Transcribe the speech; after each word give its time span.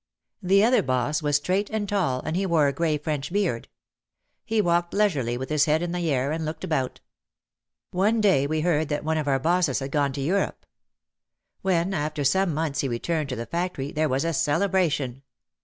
The 0.41 0.63
other 0.63 0.81
boss 0.81 1.21
was 1.21 1.35
straight 1.35 1.69
and 1.69 1.87
tall 1.87 2.21
and 2.21 2.35
he 2.35 2.47
wore 2.47 2.67
a 2.67 2.73
grey 2.73 2.97
French 2.97 3.31
beard. 3.31 3.67
He 4.43 4.59
walked 4.59 4.95
leisurely 4.95 5.37
with 5.37 5.51
his 5.51 5.65
head 5.65 5.83
in 5.83 5.91
the 5.91 6.09
air 6.09 6.31
and 6.31 6.43
looked 6.43 6.63
about. 6.63 7.01
One 7.91 8.19
day 8.19 8.47
we 8.47 8.61
heard 8.61 8.89
that 8.89 9.03
one 9.05 9.19
of 9.19 9.27
our 9.27 9.37
bosses 9.37 9.77
had 9.77 9.91
gone 9.91 10.11
to 10.13 10.21
Europe. 10.21 10.65
When 11.61 11.93
after 11.93 12.23
some 12.23 12.51
months 12.51 12.79
he 12.79 12.87
returned 12.87 13.29
to 13.29 13.35
the 13.35 13.45
factory 13.45 13.91
there 13.91 14.09
was 14.09 14.25
a 14.25 14.33
celebration. 14.33 15.21